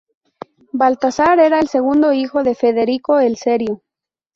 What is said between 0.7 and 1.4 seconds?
Baltasar